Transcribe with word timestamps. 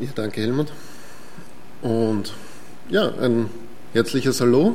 Ja, 0.00 0.08
danke 0.14 0.40
Helmut. 0.40 0.68
Und 1.82 2.32
ja, 2.88 3.12
ein 3.20 3.50
herzliches 3.92 4.40
Hallo 4.40 4.74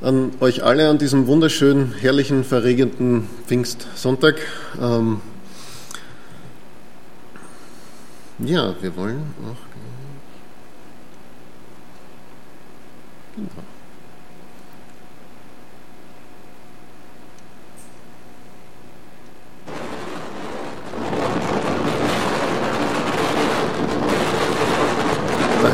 an 0.00 0.32
euch 0.40 0.64
alle 0.64 0.88
an 0.88 0.96
diesem 0.96 1.26
wunderschönen, 1.26 1.92
herrlichen, 2.00 2.42
verregenden 2.42 3.28
Pfingstsonntag. 3.46 4.36
Ähm, 4.80 5.20
ja, 8.38 8.74
wir 8.80 8.96
wollen 8.96 9.34
auch. 9.44 9.56
Genau. 13.36 13.62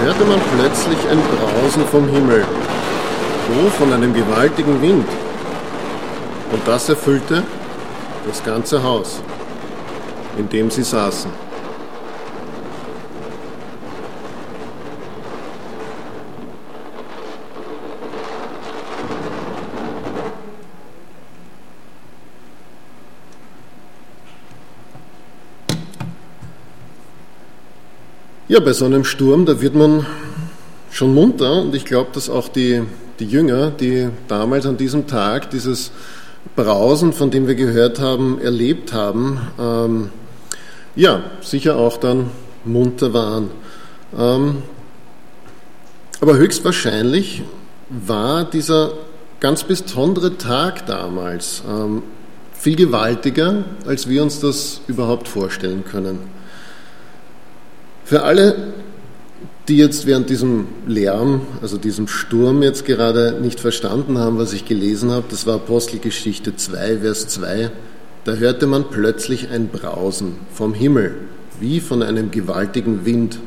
hörte 0.08 0.24
man 0.24 0.40
plötzlich 0.56 0.98
ein 1.10 1.18
Brausen 1.18 1.84
vom 1.86 2.08
Himmel, 2.08 2.44
so 3.46 3.70
von 3.70 3.92
einem 3.92 4.14
gewaltigen 4.14 4.80
Wind. 4.80 5.06
Und 6.78 6.82
das 6.82 6.90
erfüllte 6.90 7.42
das 8.24 8.44
ganze 8.44 8.80
Haus, 8.80 9.20
in 10.38 10.48
dem 10.48 10.70
sie 10.70 10.84
saßen. 10.84 11.28
Ja, 28.46 28.60
bei 28.60 28.72
so 28.72 28.84
einem 28.84 29.02
Sturm, 29.02 29.46
da 29.46 29.60
wird 29.60 29.74
man 29.74 30.06
schon 30.92 31.12
munter 31.12 31.60
und 31.60 31.74
ich 31.74 31.84
glaube, 31.84 32.10
dass 32.12 32.30
auch 32.30 32.46
die, 32.46 32.84
die 33.18 33.26
Jünger, 33.26 33.72
die 33.72 34.10
damals 34.28 34.64
an 34.64 34.76
diesem 34.76 35.08
Tag 35.08 35.50
dieses 35.50 35.90
Brausen, 36.56 37.12
von 37.12 37.30
dem 37.30 37.46
wir 37.46 37.54
gehört 37.54 38.00
haben, 38.00 38.40
erlebt 38.40 38.92
haben, 38.92 39.40
ähm, 39.58 40.10
ja, 40.96 41.22
sicher 41.40 41.76
auch 41.76 41.96
dann 41.96 42.30
munter 42.64 43.12
waren. 43.14 43.50
Ähm, 44.16 44.62
aber 46.20 46.36
höchstwahrscheinlich 46.36 47.42
war 47.90 48.44
dieser 48.44 48.92
ganz 49.40 49.62
besondere 49.62 50.36
Tag 50.36 50.86
damals 50.86 51.62
ähm, 51.68 52.02
viel 52.52 52.74
gewaltiger, 52.74 53.64
als 53.86 54.08
wir 54.08 54.22
uns 54.22 54.40
das 54.40 54.80
überhaupt 54.88 55.28
vorstellen 55.28 55.84
können. 55.84 56.18
Für 58.04 58.24
alle, 58.24 58.74
die 59.68 59.76
jetzt 59.76 60.06
während 60.06 60.30
diesem 60.30 60.66
Lärm, 60.86 61.42
also 61.60 61.76
diesem 61.76 62.08
Sturm 62.08 62.62
jetzt 62.62 62.84
gerade 62.86 63.38
nicht 63.40 63.60
verstanden 63.60 64.18
haben, 64.18 64.38
was 64.38 64.52
ich 64.52 64.64
gelesen 64.64 65.10
habe, 65.10 65.26
das 65.30 65.46
war 65.46 65.56
Apostelgeschichte 65.56 66.56
2, 66.56 66.98
Vers 66.98 67.28
2, 67.28 67.70
da 68.24 68.32
hörte 68.32 68.66
man 68.66 68.88
plötzlich 68.90 69.50
ein 69.50 69.68
Brausen 69.68 70.36
vom 70.52 70.74
Himmel, 70.74 71.16
wie 71.60 71.80
von 71.80 72.02
einem 72.02 72.30
gewaltigen 72.30 73.04
Wind, 73.04 73.38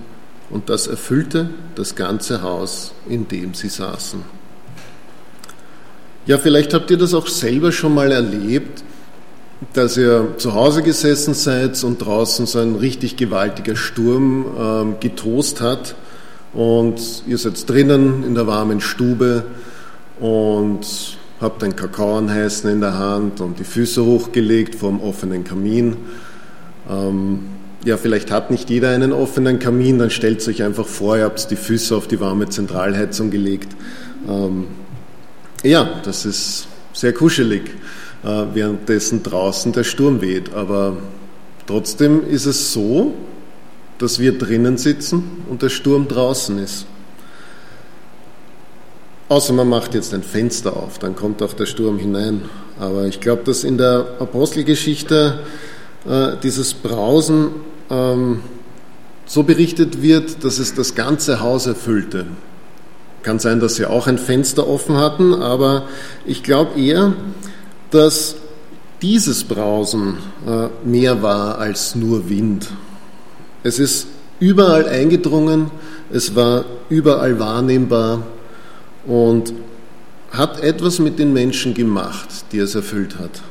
und 0.50 0.70
das 0.70 0.88
erfüllte 0.88 1.50
das 1.76 1.96
ganze 1.96 2.42
Haus, 2.42 2.94
in 3.08 3.28
dem 3.28 3.54
sie 3.54 3.70
saßen. 3.70 4.22
Ja, 6.28 6.38
vielleicht 6.38 6.74
habt 6.74 6.92
ihr 6.92 6.98
das 6.98 7.14
auch 7.14 7.28
selber 7.28 7.72
schon 7.72 7.96
mal 7.96 8.12
erlebt, 8.12 8.84
dass 9.74 9.96
ihr 9.96 10.34
zu 10.38 10.54
Hause 10.54 10.82
gesessen 10.82 11.34
seid 11.34 11.84
und 11.84 12.00
draußen 12.00 12.46
so 12.46 12.60
ein 12.60 12.76
richtig 12.76 13.16
gewaltiger 13.16 13.76
Sturm 13.76 14.46
ähm, 14.60 14.96
getost 15.00 15.62
hat 15.62 15.96
und 16.54 17.24
ihr 17.28 17.38
seid 17.38 17.70
drinnen 17.70 18.24
in 18.24 18.36
der 18.36 18.48
warmen 18.48 18.82
Stube 18.82 19.44
und 20.20 21.18
habt 21.40 21.64
einen 21.64 21.76
Kakao 21.76 22.18
anheißen 22.18 22.70
in 22.70 22.82
der 22.82 22.98
Hand 22.98 23.40
und 23.40 23.60
die 23.60 23.64
Füße 23.64 24.06
hochgelegt 24.06 24.76
vor 24.76 24.90
dem 24.90 25.00
offenen 25.00 25.44
Kamin. 25.44 25.96
Ähm, 26.90 27.40
ja, 27.84 27.98
vielleicht 27.98 28.30
hat 28.30 28.52
nicht 28.52 28.70
jeder 28.70 28.90
einen 28.90 29.12
offenen 29.12 29.58
Kamin, 29.58 29.98
dann 29.98 30.12
stellt 30.12 30.48
euch 30.48 30.62
einfach 30.62 30.86
vor, 30.86 31.18
ihr 31.18 31.24
habt 31.24 31.50
die 31.50 31.56
Füße 31.56 31.96
auf 31.96 32.08
die 32.08 32.20
warme 32.20 32.48
Zentralheizung 32.50 33.32
gelegt. 33.32 33.70
Ähm, 34.28 34.68
ja, 35.64 36.02
das 36.04 36.26
ist 36.26 36.68
sehr 36.94 37.14
kuschelig. 37.14 37.72
Äh, 38.24 38.46
währenddessen 38.54 39.24
draußen 39.24 39.72
der 39.72 39.84
Sturm 39.84 40.22
weht. 40.22 40.54
Aber 40.54 40.98
trotzdem 41.66 42.28
ist 42.28 42.46
es 42.46 42.72
so, 42.72 43.14
dass 43.98 44.20
wir 44.20 44.38
drinnen 44.38 44.78
sitzen 44.78 45.24
und 45.50 45.64
der 45.64 45.70
Sturm 45.70 46.08
draußen 46.08 46.60
ist. 46.60 46.86
Außer 49.28 49.54
man 49.54 49.70
macht 49.70 49.96
jetzt 49.96 50.14
ein 50.14 50.24
Fenster 50.24 50.76
auf, 50.76 51.00
dann 51.00 51.16
kommt 51.16 51.42
auch 51.42 51.54
der 51.54 51.66
Sturm 51.66 51.98
hinein. 51.98 52.42
Aber 52.80 53.06
ich 53.06 53.22
glaube, 53.22 53.44
dass 53.44 53.64
in 53.64 53.78
der 53.78 54.06
Apostelgeschichte 54.20 55.40
äh, 56.08 56.32
dieses 56.44 56.74
Brausen 56.74 57.52
ähm, 57.90 58.42
so 59.26 59.44
berichtet 59.44 60.02
wird, 60.02 60.44
dass 60.44 60.60
es 60.60 60.74
das 60.74 60.94
ganze 60.96 61.40
Haus 61.40 61.66
erfüllte. 61.66 62.26
Kann 63.24 63.40
sein, 63.40 63.60
dass 63.60 63.76
sie 63.76 63.86
auch 63.86 64.08
ein 64.08 64.18
Fenster 64.18 64.68
offen 64.68 64.98
hatten, 64.98 65.34
aber 65.34 65.84
ich 66.26 66.44
glaube 66.44 66.80
eher, 66.80 67.14
dass 67.92 68.36
dieses 69.02 69.44
Brausen 69.44 70.18
äh, 70.48 70.68
mehr 70.88 71.22
war 71.22 71.60
als 71.60 71.96
nur 71.96 72.30
Wind. 72.30 72.68
Es 73.64 73.80
ist 73.80 74.08
überall 74.40 74.88
eingedrungen, 74.88 75.72
es 76.12 76.36
war 76.36 76.66
überall 76.90 77.40
wahrnehmbar 77.40 78.24
und 79.06 79.54
hat 80.32 80.62
etwas 80.62 81.00
mit 81.00 81.20
den 81.20 81.34
Menschen 81.34 81.74
gemacht, 81.74 82.28
die 82.52 82.60
es 82.60 82.76
erfüllt 82.76 83.20
hat. 83.20 83.42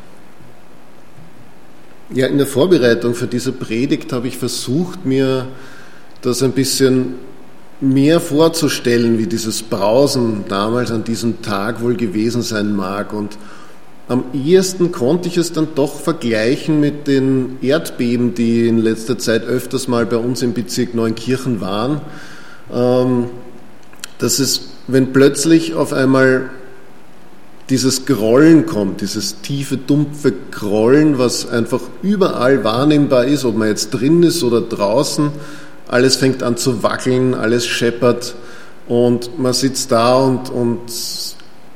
Ja, 2.12 2.26
in 2.26 2.38
der 2.38 2.46
Vorbereitung 2.46 3.14
für 3.14 3.26
diese 3.26 3.52
Predigt 3.52 4.12
habe 4.12 4.28
ich 4.28 4.36
versucht, 4.36 5.04
mir 5.04 5.46
das 6.22 6.42
ein 6.42 6.52
bisschen 6.52 7.14
mehr 7.80 8.20
vorzustellen, 8.20 9.18
wie 9.18 9.26
dieses 9.26 9.62
Brausen 9.62 10.44
damals 10.48 10.90
an 10.90 11.04
diesem 11.04 11.40
Tag 11.40 11.80
wohl 11.82 11.96
gewesen 11.96 12.42
sein 12.42 12.74
mag 12.74 13.12
und 13.12 13.38
am 14.10 14.24
ehesten 14.34 14.90
konnte 14.90 15.28
ich 15.28 15.36
es 15.36 15.52
dann 15.52 15.68
doch 15.76 15.94
vergleichen 16.00 16.80
mit 16.80 17.06
den 17.06 17.58
Erdbeben, 17.62 18.34
die 18.34 18.66
in 18.66 18.78
letzter 18.78 19.18
Zeit 19.18 19.44
öfters 19.44 19.86
mal 19.86 20.04
bei 20.04 20.16
uns 20.16 20.42
im 20.42 20.52
Bezirk 20.52 20.96
Neunkirchen 20.96 21.60
waren. 21.60 22.00
Ähm, 22.74 23.26
dass 24.18 24.40
es, 24.40 24.72
wenn 24.88 25.12
plötzlich 25.12 25.74
auf 25.74 25.92
einmal 25.92 26.50
dieses 27.70 28.04
Grollen 28.04 28.66
kommt, 28.66 29.00
dieses 29.00 29.42
tiefe, 29.42 29.76
dumpfe 29.76 30.32
Grollen, 30.50 31.18
was 31.18 31.48
einfach 31.48 31.82
überall 32.02 32.64
wahrnehmbar 32.64 33.26
ist, 33.26 33.44
ob 33.44 33.56
man 33.56 33.68
jetzt 33.68 33.90
drin 33.90 34.24
ist 34.24 34.42
oder 34.42 34.60
draußen, 34.60 35.30
alles 35.86 36.16
fängt 36.16 36.42
an 36.42 36.56
zu 36.56 36.82
wackeln, 36.82 37.32
alles 37.34 37.64
scheppert 37.64 38.34
und 38.88 39.38
man 39.38 39.52
sitzt 39.52 39.92
da 39.92 40.16
und, 40.16 40.50
und 40.50 40.80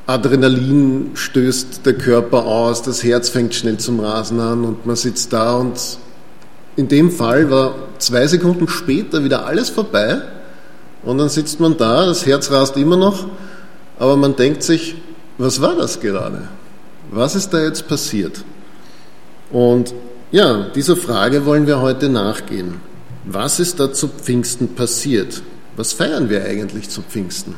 Adrenalin 0.07 1.11
stößt 1.15 1.85
der 1.85 1.93
Körper 1.93 2.45
aus, 2.45 2.83
das 2.83 3.03
Herz 3.03 3.29
fängt 3.29 3.55
schnell 3.55 3.77
zum 3.77 3.99
Rasen 3.99 4.39
an 4.39 4.63
und 4.63 4.85
man 4.85 4.95
sitzt 4.95 5.33
da 5.33 5.55
und 5.55 5.97
in 6.75 6.87
dem 6.87 7.09
Fall 7.09 7.49
war 7.49 7.75
zwei 7.97 8.27
Sekunden 8.27 8.67
später 8.67 9.23
wieder 9.23 9.47
alles 9.47 9.71
vorbei 9.71 10.21
und 11.03 11.17
dann 11.17 11.29
sitzt 11.29 11.59
man 11.59 11.77
da, 11.77 12.05
das 12.05 12.25
Herz 12.25 12.51
rast 12.51 12.77
immer 12.77 12.97
noch, 12.97 13.25
aber 13.97 14.15
man 14.15 14.35
denkt 14.35 14.61
sich, 14.61 14.95
was 15.39 15.59
war 15.59 15.75
das 15.75 15.99
gerade? 15.99 16.49
Was 17.09 17.35
ist 17.35 17.49
da 17.49 17.61
jetzt 17.61 17.87
passiert? 17.87 18.43
Und 19.51 19.93
ja, 20.31 20.67
dieser 20.75 20.97
Frage 20.97 21.45
wollen 21.45 21.65
wir 21.65 21.81
heute 21.81 22.09
nachgehen. 22.09 22.75
Was 23.25 23.59
ist 23.59 23.79
da 23.79 23.91
zu 23.91 24.07
Pfingsten 24.07 24.75
passiert? 24.75 25.41
Was 25.75 25.93
feiern 25.93 26.29
wir 26.29 26.43
eigentlich 26.43 26.89
zu 26.89 27.01
Pfingsten? 27.01 27.55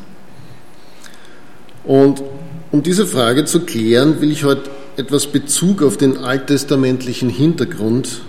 Und 1.83 2.21
um 2.71 2.83
diese 2.83 3.07
Frage 3.07 3.45
zu 3.45 3.61
klären, 3.61 4.21
will 4.21 4.31
ich 4.31 4.43
heute 4.43 4.69
etwas 4.97 5.27
Bezug 5.27 5.81
auf 5.83 5.97
den 5.97 6.17
alttestamentlichen 6.17 7.29
Hintergrund 7.29 8.21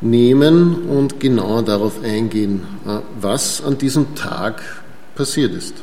nehmen 0.00 0.88
und 0.88 1.20
genauer 1.20 1.62
darauf 1.62 2.02
eingehen, 2.02 2.62
äh, 2.86 2.98
was 3.20 3.62
an 3.62 3.78
diesem 3.78 4.14
Tag 4.14 4.62
passiert 5.14 5.54
ist. 5.54 5.74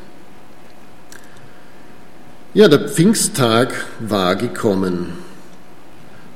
Ja, 2.54 2.68
der 2.68 2.90
Pfingsttag 2.90 3.74
war 4.00 4.36
gekommen. 4.36 5.13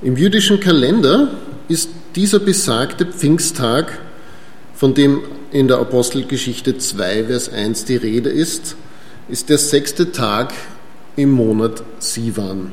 Im 0.01 0.15
jüdischen 0.15 0.59
Kalender 0.59 1.29
ist 1.67 1.89
dieser 2.15 2.39
besagte 2.39 3.05
Pfingsttag, 3.05 3.99
von 4.75 4.93
dem 4.93 5.21
in 5.51 5.67
der 5.67 5.77
Apostelgeschichte 5.79 6.77
2, 6.77 7.25
Vers 7.25 7.51
1 7.51 7.85
die 7.85 7.95
Rede 7.95 8.29
ist, 8.29 8.75
ist 9.29 9.49
der 9.49 9.57
sechste 9.57 10.11
Tag 10.11 10.53
im 11.15 11.31
Monat 11.31 11.83
Sivan. 11.99 12.71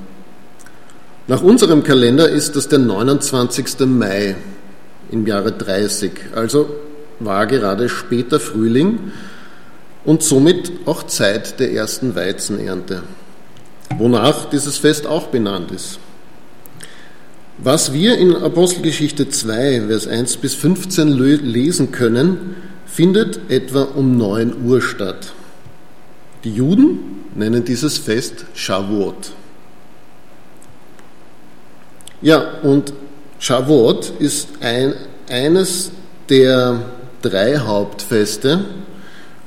Nach 1.27 1.43
unserem 1.43 1.85
Kalender 1.85 2.29
ist 2.29 2.57
das 2.57 2.69
der 2.69 2.79
29. 2.79 3.81
Mai 3.87 4.37
im 5.11 5.27
Jahre 5.27 5.53
30, 5.53 6.13
also 6.35 6.71
war 7.21 7.47
gerade 7.47 7.89
später 7.89 8.41
Frühling 8.41 9.13
und 10.05 10.23
somit 10.23 10.73
auch 10.87 11.03
Zeit 11.05 11.61
der 11.61 11.73
ersten 11.73 12.15
Weizenernte, 12.15 13.03
wonach 13.97 14.47
dieses 14.47 14.79
Fest 14.79 15.07
auch 15.07 15.27
benannt 15.27 15.71
ist. 15.71 15.99
Was 17.59 17.93
wir 17.93 18.17
in 18.17 18.35
Apostelgeschichte 18.35 19.29
2, 19.29 19.83
Vers 19.89 20.09
1 20.09 20.39
bis 20.39 20.55
15 20.55 21.09
lesen 21.09 21.93
können, 21.93 22.57
findet 22.87 23.51
etwa 23.51 23.83
um 23.83 24.17
9 24.17 24.65
Uhr 24.65 24.81
statt. 24.81 25.33
Die 26.43 26.55
Juden 26.55 27.20
nennen 27.35 27.65
dieses 27.65 27.99
Fest 27.99 28.45
Shavuot. 28.55 29.33
Ja, 32.23 32.59
und 32.63 32.93
Shavuot 33.39 34.13
ist 34.19 34.49
ein, 34.61 34.95
eines 35.31 35.91
der 36.29 36.81
drei 37.23 37.59
Hauptfeste 37.59 38.65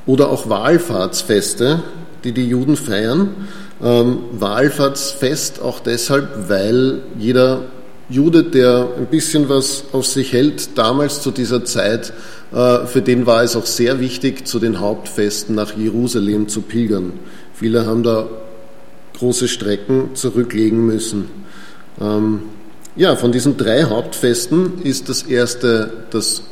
oder 0.06 0.30
auch 0.30 0.50
Wallfahrtsfeste, 0.50 1.83
die 2.24 2.31
die 2.31 2.47
Juden 2.47 2.75
feiern. 2.75 3.47
Ähm, 3.81 4.19
Wallfahrtsfest 4.31 5.62
auch 5.62 5.80
deshalb, 5.80 6.50
weil 6.50 7.01
jeder 7.18 7.65
Jude, 8.09 8.44
der 8.44 8.89
ein 8.97 9.07
bisschen 9.07 9.50
was 9.50 9.85
auf 9.91 10.06
sich 10.06 10.33
hält, 10.33 10.77
damals 10.77 11.21
zu 11.21 11.31
dieser 11.31 11.65
Zeit, 11.65 12.13
äh, 12.53 12.85
für 12.85 13.01
den 13.01 13.25
war 13.25 13.44
es 13.44 13.56
auch 13.56 13.65
sehr 13.65 14.00
wichtig, 14.00 14.47
zu 14.47 14.59
den 14.59 14.80
Hauptfesten 14.80 15.56
nach 15.56 15.75
Jerusalem 15.75 16.47
zu 16.47 16.62
pilgern. 16.62 17.13
Viele 17.53 17.85
haben 17.85 18.03
da 18.03 18.27
große 19.17 19.47
Strecken 19.47 20.15
zurücklegen 20.15 20.85
müssen. 20.85 21.29
Ähm, 22.01 22.44
ja, 22.95 23.15
von 23.15 23.31
diesen 23.31 23.57
drei 23.57 23.83
Hauptfesten 23.83 24.81
ist 24.83 25.09
das 25.09 25.23
erste 25.23 26.05
das 26.11 26.44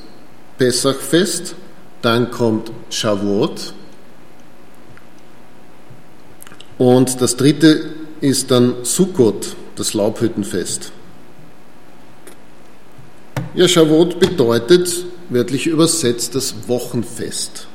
Pessachfest, 0.58 1.56
dann 2.02 2.32
kommt 2.32 2.72
Shavuot 2.90 3.74
und 6.78 7.22
das 7.22 7.36
dritte 7.36 7.92
ist 8.22 8.52
dann 8.52 8.74
Sukkot, 8.84 9.56
das 9.76 9.94
Laubhüttenfest. 9.94 10.92
Ja, 13.54 13.68
Shavuot 13.68 14.20
bedeutet 14.20 15.06
wörtlich 15.30 15.68
übersetzt 15.68 16.36
das 16.36 16.68
Wochenfest, 16.68 17.68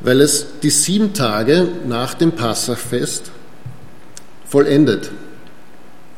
weil 0.00 0.20
es 0.20 0.46
die 0.62 0.70
sieben 0.70 1.12
Tage 1.12 1.66
nach 1.86 2.14
dem 2.14 2.32
Passachfest 2.32 3.30
vollendet 4.46 5.10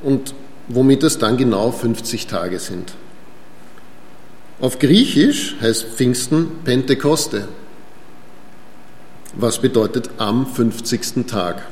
und 0.02 0.34
womit 0.68 1.02
es 1.02 1.18
dann 1.18 1.36
genau 1.36 1.72
50 1.72 2.26
Tage 2.26 2.58
sind. 2.58 2.94
Auf 4.60 4.78
Griechisch 4.78 5.56
heißt 5.60 5.84
Pfingsten 5.84 6.50
Pentekoste, 6.64 7.48
was 9.34 9.58
bedeutet 9.58 10.10
am 10.18 10.46
50. 10.46 11.26
Tag. 11.26 11.66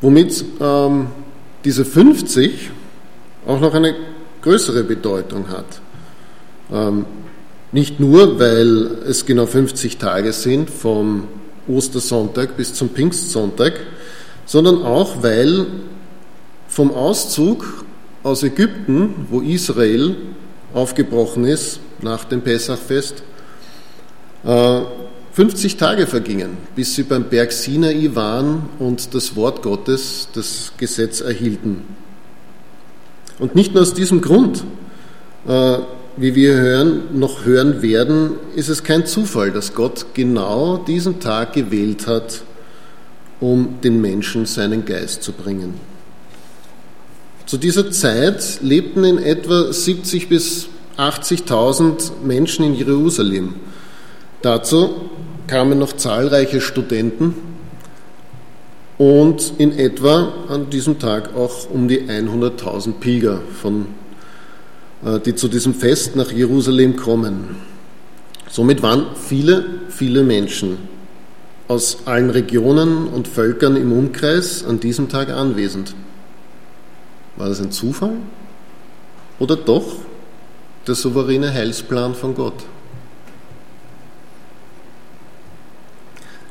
Womit 0.00 0.44
ähm, 0.60 1.08
diese 1.64 1.84
50 1.84 2.70
auch 3.46 3.60
noch 3.60 3.74
eine 3.74 3.94
größere 4.40 4.84
Bedeutung 4.84 5.48
hat. 5.48 5.80
Ähm, 6.72 7.06
nicht 7.72 8.00
nur, 8.00 8.38
weil 8.40 8.98
es 9.06 9.26
genau 9.26 9.46
50 9.46 9.98
Tage 9.98 10.32
sind, 10.32 10.70
vom 10.70 11.28
Ostersonntag 11.68 12.56
bis 12.56 12.72
zum 12.74 12.88
Pfingstsonntag, 12.88 13.74
sondern 14.46 14.82
auch, 14.82 15.22
weil 15.22 15.66
vom 16.68 16.92
Auszug 16.92 17.84
aus 18.22 18.42
Ägypten, 18.42 19.26
wo 19.30 19.40
Israel 19.40 20.16
aufgebrochen 20.72 21.44
ist 21.44 21.80
nach 22.00 22.24
dem 22.24 22.40
Pessachfest, 22.40 23.22
50 24.44 25.74
äh, 25.74 25.76
Tage 25.76 26.06
vergingen, 26.06 26.56
bis 26.74 26.94
sie 26.94 27.02
beim 27.02 27.24
Berg 27.24 27.52
Sinai 27.52 28.10
waren 28.14 28.68
und 28.78 29.14
das 29.14 29.36
Wort 29.36 29.62
Gottes, 29.62 30.28
das 30.32 30.72
Gesetz 30.78 31.20
erhielten. 31.20 31.82
Und 33.38 33.54
nicht 33.54 33.74
nur 33.74 33.82
aus 33.82 33.94
diesem 33.94 34.20
Grund, 34.20 34.64
äh, 35.46 35.78
wie 36.20 36.34
wir 36.34 36.54
hören, 36.54 37.18
noch 37.18 37.44
hören 37.44 37.80
werden, 37.82 38.32
ist 38.56 38.68
es 38.68 38.82
kein 38.82 39.06
Zufall, 39.06 39.52
dass 39.52 39.74
Gott 39.74 40.06
genau 40.14 40.78
diesen 40.78 41.20
Tag 41.20 41.52
gewählt 41.52 42.06
hat, 42.06 42.42
um 43.40 43.80
den 43.84 44.00
Menschen 44.00 44.46
seinen 44.46 44.84
Geist 44.84 45.22
zu 45.22 45.32
bringen. 45.32 45.74
Zu 47.46 47.56
dieser 47.56 47.90
Zeit 47.90 48.60
lebten 48.60 49.04
in 49.04 49.18
etwa 49.18 49.72
70 49.72 50.28
bis 50.28 50.68
80.000 50.98 52.20
Menschen 52.24 52.64
in 52.64 52.74
Jerusalem. 52.74 53.54
Dazu 54.42 54.90
kamen 55.46 55.78
noch 55.78 55.94
zahlreiche 55.94 56.60
Studenten 56.60 57.34
und 58.98 59.54
in 59.58 59.78
etwa 59.78 60.32
an 60.48 60.68
diesem 60.70 60.98
Tag 60.98 61.34
auch 61.34 61.70
um 61.70 61.86
die 61.86 62.02
100.000 62.02 62.94
Pilger, 62.94 63.40
von, 63.62 63.86
die 65.24 65.34
zu 65.34 65.48
diesem 65.48 65.74
Fest 65.74 66.16
nach 66.16 66.32
Jerusalem 66.32 66.96
kommen. 66.96 67.56
Somit 68.50 68.82
waren 68.82 69.06
viele, 69.14 69.64
viele 69.88 70.24
Menschen 70.24 70.78
aus 71.68 71.98
allen 72.06 72.30
Regionen 72.30 73.06
und 73.08 73.28
Völkern 73.28 73.76
im 73.76 73.92
Umkreis 73.92 74.64
an 74.64 74.80
diesem 74.80 75.08
Tag 75.08 75.28
anwesend. 75.28 75.94
War 77.36 77.48
das 77.48 77.60
ein 77.60 77.70
Zufall 77.70 78.16
oder 79.38 79.54
doch 79.54 79.96
der 80.86 80.94
souveräne 80.94 81.52
Heilsplan 81.52 82.14
von 82.14 82.34
Gott? 82.34 82.64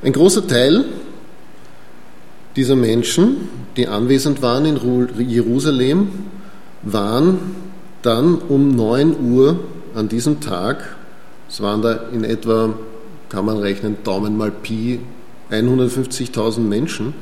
Ein 0.03 0.13
großer 0.13 0.47
Teil 0.47 0.85
dieser 2.55 2.75
Menschen, 2.75 3.49
die 3.75 3.87
anwesend 3.87 4.41
waren 4.41 4.65
in 4.65 5.29
Jerusalem, 5.29 6.09
waren 6.83 7.66
dann 8.01 8.35
um 8.35 8.75
9 8.75 9.15
Uhr 9.31 9.59
an 9.95 10.09
diesem 10.09 10.39
Tag, 10.39 10.95
es 11.49 11.61
waren 11.61 11.81
da 11.81 11.93
in 12.13 12.23
etwa, 12.23 12.73
kann 13.29 13.45
man 13.45 13.57
rechnen, 13.57 13.97
Daumen 14.03 14.37
mal 14.37 14.51
Pi, 14.51 14.99
150.000 15.51 16.59
Menschen, 16.59 17.13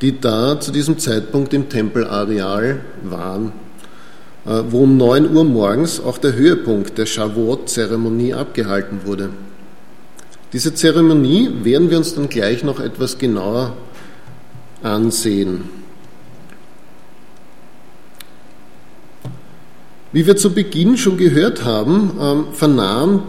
die 0.00 0.20
da 0.20 0.58
zu 0.58 0.72
diesem 0.72 0.98
Zeitpunkt 0.98 1.52
im 1.54 1.68
Tempelareal 1.68 2.80
waren, 3.02 3.52
äh, 4.46 4.62
wo 4.68 4.84
um 4.84 4.96
9 4.96 5.34
Uhr 5.34 5.44
morgens 5.44 6.00
auch 6.00 6.18
der 6.18 6.34
Höhepunkt 6.34 6.98
der 6.98 7.06
Shavuot-Zeremonie 7.06 8.34
abgehalten 8.34 9.00
wurde. 9.04 9.30
Diese 10.52 10.74
Zeremonie 10.74 11.50
werden 11.62 11.90
wir 11.90 11.98
uns 11.98 12.14
dann 12.14 12.28
gleich 12.28 12.64
noch 12.64 12.80
etwas 12.80 13.18
genauer 13.18 13.74
ansehen. 14.82 15.79
Wie 20.12 20.26
wir 20.26 20.36
zu 20.36 20.52
Beginn 20.52 20.96
schon 20.96 21.16
gehört 21.16 21.64
haben, 21.64 22.18
ähm, 22.20 22.44
vernahm 22.52 23.22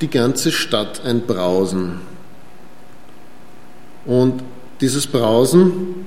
die 0.00 0.08
ganze 0.08 0.52
Stadt 0.52 1.04
ein 1.04 1.22
Brausen. 1.22 2.00
Und 4.06 4.42
dieses 4.80 5.06
Brausen 5.06 6.06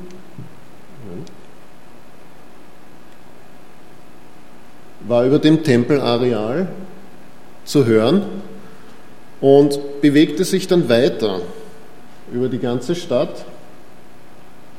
war 5.02 5.26
über 5.26 5.40
dem 5.40 5.64
Tempelareal 5.64 6.70
zu 7.66 7.86
hören 7.86 8.24
und 9.42 10.02
bewegte 10.02 10.46
sich 10.46 10.68
dann 10.68 10.88
weiter 10.88 11.42
über 12.32 12.48
die 12.48 12.60
ganze 12.60 12.96
Stadt 12.96 13.46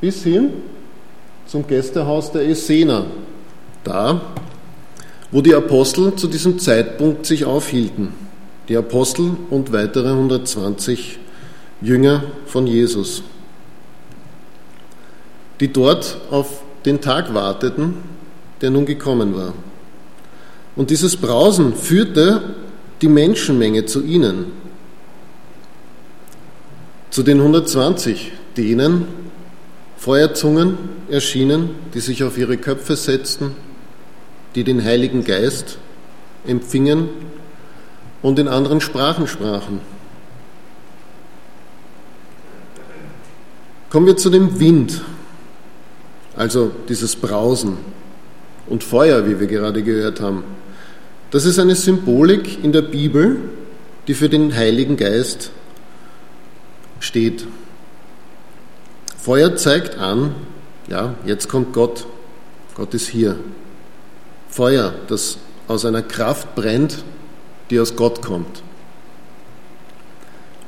bis 0.01 0.23
hin 0.23 0.51
zum 1.47 1.67
Gästehaus 1.67 2.33
der 2.33 2.49
Essener, 2.49 3.05
da, 3.85 4.23
wo 5.33 5.41
die 5.41 5.55
Apostel 5.55 6.15
zu 6.15 6.29
diesem 6.29 6.59
Zeitpunkt 6.59 7.25
sich 7.25 7.47
aufhielten. 7.47 8.13
Die 8.69 8.77
Apostel 8.77 9.31
und 9.51 9.73
weitere 9.73 10.11
120 10.11 11.19
Jünger 11.81 12.23
von 12.47 12.67
Jesus, 12.67 13.23
die 15.59 15.73
dort 15.73 16.19
auf 16.31 16.63
den 16.85 17.01
Tag 17.01 17.35
warteten, 17.35 17.95
der 18.61 18.71
nun 18.71 18.87
gekommen 18.87 19.35
war. 19.35 19.55
Und 20.77 20.91
dieses 20.91 21.17
Brausen 21.17 21.75
führte 21.75 22.55
die 23.01 23.09
Menschenmenge 23.09 23.85
zu 23.87 24.05
ihnen, 24.05 24.47
zu 27.11 27.23
den 27.23 27.39
120, 27.39 28.33
denen 28.57 29.07
Feuerzungen 29.97 30.79
erschienen, 31.11 31.71
die 31.95 32.01
sich 32.01 32.23
auf 32.23 32.39
ihre 32.39 32.57
Köpfe 32.57 32.97
setzten, 32.97 33.55
die 34.55 34.65
den 34.65 34.85
Heiligen 34.85 35.25
Geist 35.25 35.79
empfingen 36.47 37.09
und 38.23 38.39
in 38.39 38.49
anderen 38.49 38.81
Sprachen 38.81 39.27
sprachen. 39.27 39.81
Kommen 43.91 44.07
wir 44.07 44.17
zu 44.17 44.31
dem 44.31 44.59
Wind, 44.59 45.03
also 46.37 46.71
dieses 46.89 47.17
Brausen. 47.17 47.77
und 48.69 48.85
Feuer, 48.85 49.27
wie 49.27 49.41
wir 49.41 49.49
gerade 49.49 49.83
gehört 49.83 50.21
haben, 50.21 50.45
das 51.31 51.45
ist 51.45 51.59
eine 51.59 51.75
Symbolik 51.75 52.63
in 52.63 52.73
der 52.73 52.83
Bibel, 52.83 53.37
die 54.07 54.15
für 54.15 54.29
den 54.29 54.55
Heiligen 54.55 54.97
Geist 54.97 55.51
steht. 57.01 57.47
Feuer 59.19 59.57
zeigt 59.57 59.99
an, 59.99 60.35
ja, 60.89 61.15
jetzt 61.25 61.49
kommt 61.49 61.73
Gott. 61.73 62.07
Gott 62.75 62.95
ist 62.95 63.09
hier. 63.09 63.37
Feuer, 64.53 64.93
das 65.09 65.39
aus 65.67 65.87
einer 65.87 66.03
Kraft 66.03 66.55
brennt, 66.55 67.03
die 67.71 67.81
aus 67.81 67.97
Gott 67.97 68.21
kommt. 68.21 68.63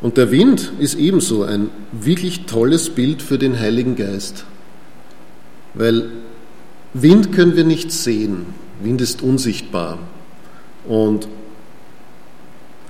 Und 0.01 0.17
der 0.17 0.31
Wind 0.31 0.73
ist 0.79 0.95
ebenso 0.95 1.45
ein 1.45 1.69
wirklich 1.93 2.47
tolles 2.47 2.89
Bild 2.91 3.21
für 3.21 3.37
den 3.39 3.61
Heiligen 3.61 3.95
Geist. 3.95 4.47
Weil 5.75 6.09
Wind 6.95 7.33
können 7.33 7.57
wir 7.57 7.65
nicht 7.65 7.93
sehen. 7.93 8.47
Wind 8.83 9.03
ist 9.03 9.23
unsichtbar. 9.23 9.99
Und 10.87 11.29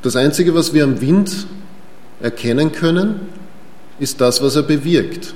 das 0.02 0.14
Einzige, 0.14 0.54
was 0.54 0.74
wir 0.74 0.84
am 0.84 1.00
Wind 1.00 1.48
erkennen 2.20 2.70
können, 2.70 3.20
ist 3.98 4.20
das, 4.20 4.42
was 4.42 4.54
er 4.54 4.62
bewirkt. 4.62 5.34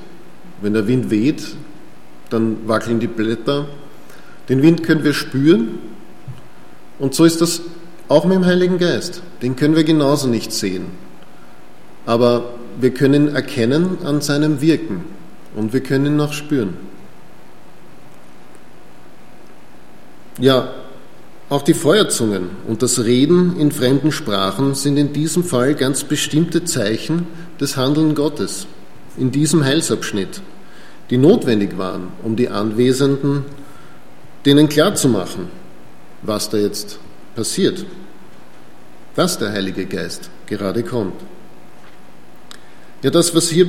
Wenn 0.62 0.74
der 0.74 0.86
Wind 0.86 1.10
weht, 1.10 1.42
dann 2.30 2.68
wackeln 2.68 3.00
die 3.00 3.08
Blätter. 3.08 3.66
Den 4.48 4.62
Wind 4.62 4.82
können 4.82 5.04
wir 5.04 5.12
spüren. 5.12 5.78
Und 6.98 7.14
so 7.14 7.24
ist 7.24 7.40
das 7.40 7.60
auch 8.08 8.24
mit 8.24 8.36
dem 8.36 8.46
Heiligen 8.46 8.78
Geist. 8.78 9.22
Den 9.42 9.56
können 9.56 9.76
wir 9.76 9.84
genauso 9.84 10.28
nicht 10.28 10.52
sehen. 10.52 10.86
Aber 12.06 12.54
wir 12.80 12.90
können 12.92 13.34
erkennen 13.34 13.98
an 14.04 14.20
seinem 14.20 14.60
Wirken 14.60 15.04
und 15.54 15.72
wir 15.72 15.80
können 15.80 16.06
ihn 16.06 16.16
noch 16.16 16.32
spüren. 16.32 16.74
Ja, 20.40 20.72
auch 21.50 21.62
die 21.62 21.74
Feuerzungen 21.74 22.50
und 22.66 22.82
das 22.82 23.04
Reden 23.04 23.58
in 23.58 23.72
fremden 23.72 24.12
Sprachen 24.12 24.74
sind 24.74 24.96
in 24.96 25.12
diesem 25.12 25.42
Fall 25.42 25.74
ganz 25.74 26.04
bestimmte 26.04 26.64
Zeichen 26.64 27.26
des 27.60 27.76
Handeln 27.76 28.14
Gottes 28.14 28.66
in 29.16 29.32
diesem 29.32 29.64
Heilsabschnitt, 29.64 30.42
die 31.10 31.16
notwendig 31.16 31.76
waren, 31.76 32.08
um 32.22 32.36
die 32.36 32.50
Anwesenden 32.50 33.44
denen 34.44 34.68
klarzumachen, 34.68 35.48
was 36.22 36.50
da 36.50 36.56
jetzt 36.56 36.98
passiert, 37.34 37.84
dass 39.14 39.38
der 39.38 39.52
Heilige 39.52 39.86
Geist 39.86 40.30
gerade 40.46 40.82
kommt. 40.82 41.20
Ja, 43.02 43.10
das, 43.10 43.34
was 43.34 43.48
hier 43.48 43.68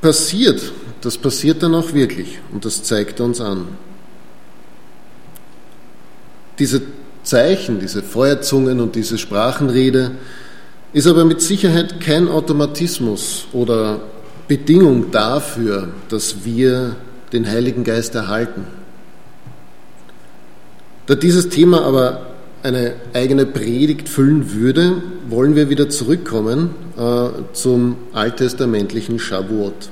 passiert, 0.00 0.72
das 1.00 1.18
passiert 1.18 1.62
dann 1.62 1.74
auch 1.74 1.92
wirklich 1.92 2.38
und 2.52 2.64
das 2.64 2.82
zeigt 2.82 3.20
er 3.20 3.26
uns 3.26 3.40
an. 3.40 3.68
Diese 6.58 6.82
Zeichen, 7.22 7.80
diese 7.80 8.02
Feuerzungen 8.02 8.80
und 8.80 8.94
diese 8.94 9.18
Sprachenrede 9.18 10.12
ist 10.92 11.06
aber 11.06 11.24
mit 11.24 11.42
Sicherheit 11.42 12.00
kein 12.00 12.28
Automatismus 12.28 13.46
oder 13.52 14.00
Bedingung 14.48 15.10
dafür, 15.10 15.88
dass 16.08 16.44
wir 16.44 16.96
den 17.32 17.48
Heiligen 17.48 17.84
Geist 17.84 18.14
erhalten. 18.14 18.66
Da 21.06 21.14
dieses 21.14 21.48
Thema 21.48 21.82
aber 21.82 22.26
eine 22.62 22.94
eigene 23.12 23.46
Predigt 23.46 24.08
füllen 24.08 24.52
würde, 24.52 25.02
wollen 25.28 25.54
wir 25.54 25.70
wieder 25.70 25.88
zurückkommen 25.88 26.70
äh, 26.96 27.28
zum 27.52 27.96
alttestamentlichen 28.12 29.18
Shavuot. 29.18 29.90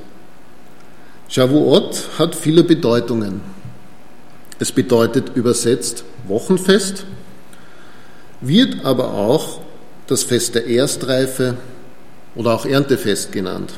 Shavuot 1.28 2.18
hat 2.18 2.34
viele 2.34 2.64
Bedeutungen. 2.64 3.40
Es 4.58 4.72
bedeutet 4.72 5.36
übersetzt 5.36 6.04
Wochenfest, 6.26 7.04
wird 8.40 8.84
aber 8.84 9.14
auch 9.14 9.60
das 10.06 10.22
Fest 10.22 10.54
der 10.54 10.66
Erstreife 10.66 11.56
oder 12.34 12.54
auch 12.54 12.66
Erntefest 12.66 13.32
genannt. 13.32 13.72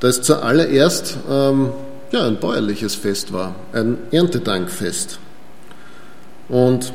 Da 0.00 0.08
es 0.08 0.22
zuallererst 0.22 1.16
ähm, 1.28 1.70
ja, 2.12 2.26
ein 2.26 2.38
bäuerliches 2.38 2.94
Fest 2.94 3.32
war, 3.32 3.54
ein 3.72 3.98
Erntedankfest. 4.10 5.18
Und 6.48 6.92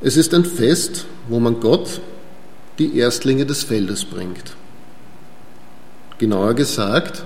es 0.00 0.16
ist 0.16 0.34
ein 0.34 0.44
Fest, 0.44 1.06
wo 1.28 1.40
man 1.40 1.60
Gott 1.60 2.00
die 2.78 2.98
Erstlinge 2.98 3.46
des 3.46 3.64
Feldes 3.64 4.04
bringt. 4.04 4.54
Genauer 6.18 6.54
gesagt, 6.54 7.24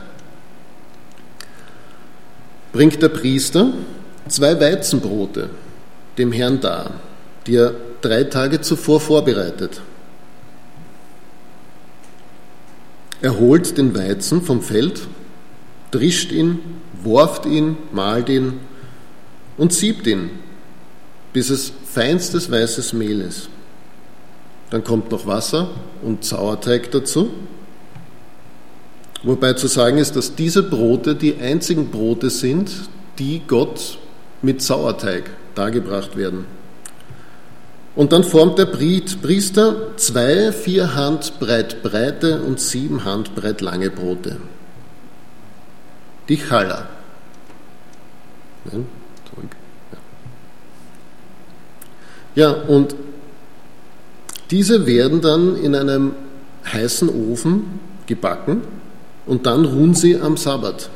bringt 2.73 3.03
der 3.03 3.09
Priester 3.09 3.73
zwei 4.29 4.61
Weizenbrote 4.61 5.51
dem 6.17 6.33
Herrn 6.33 6.61
dar, 6.61 6.91
die 7.47 7.57
er 7.57 7.75
drei 8.01 8.25
Tage 8.25 8.61
zuvor 8.61 9.01
vorbereitet. 9.01 9.81
Er 13.21 13.39
holt 13.39 13.77
den 13.79 13.97
Weizen 13.97 14.43
vom 14.43 14.63
Feld, 14.63 15.09
drischt 15.91 16.31
ihn, 16.31 16.61
worft 17.03 17.47
ihn, 17.47 17.77
malt 17.93 18.29
ihn 18.29 18.61
und 19.57 19.73
siebt 19.73 20.07
ihn, 20.07 20.31
bis 21.33 21.51
es 21.51 21.73
feinstes 21.93 22.51
weißes 22.51 22.93
Mehl 22.93 23.21
ist. 23.21 23.49
Dann 24.71 24.85
kommt 24.85 25.11
noch 25.11 25.27
Wasser 25.27 25.71
und 26.03 26.25
Sauerteig 26.25 26.91
dazu. 26.91 27.31
Wobei 29.25 29.55
zu 29.55 29.67
sagen 29.67 29.99
ist, 29.99 30.15
dass 30.15 30.37
diese 30.37 30.63
Brote 30.63 31.17
die 31.17 31.37
einzigen 31.39 31.91
Brote 31.91 32.31
sind, 32.31 32.71
die 33.19 33.43
Gott 33.47 33.99
mit 34.43 34.63
Sauerteig 34.63 35.31
dargebracht 35.57 36.17
werden. 36.17 36.58
Und 37.99 38.13
dann 38.13 38.23
formt 38.23 38.61
der 38.61 38.67
Priester 38.67 39.97
zwei, 39.97 40.53
vier 40.53 40.95
Handbreit 40.95 41.83
breite 41.83 42.43
und 42.43 42.61
sieben 42.61 43.05
Handbreit 43.05 43.61
lange 43.61 43.91
Brote. 43.91 44.37
Die 46.29 46.37
Challah. 46.37 46.87
Ja, 52.37 52.53
und 52.53 52.95
diese 54.53 54.87
werden 54.87 55.21
dann 55.21 55.57
in 55.57 55.75
einem 55.75 56.13
heißen 56.73 57.09
Ofen 57.09 57.81
gebacken 58.07 58.63
und 59.27 59.45
dann 59.45 59.65
ruhen 59.65 59.95
sie 59.95 60.21
am 60.21 60.37
Sabbat. 60.37 60.89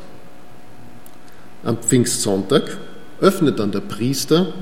Am 1.65 1.79
Pfingstsonntag 1.79 2.77
öffnet 3.19 3.59
dann 3.59 3.73
der 3.73 3.81
Priester 3.81 4.53